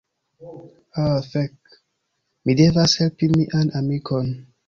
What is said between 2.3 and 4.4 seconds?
mi devas helpi mian amikon.